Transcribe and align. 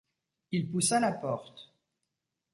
Il 0.51 0.67
poussa 0.67 0.99
la 0.99 1.11
porte. 1.11 1.69